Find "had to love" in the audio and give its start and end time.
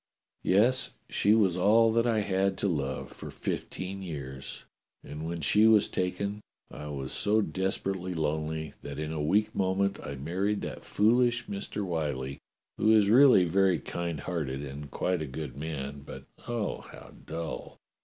2.21-3.11